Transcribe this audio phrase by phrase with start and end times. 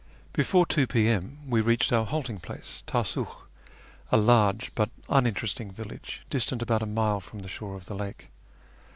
[0.33, 1.37] Before 2 p.m.
[1.47, 3.47] we reached our halting place, Tasuch,
[4.11, 8.29] a large but uninteresting village distant about a mile from the shore of the lake.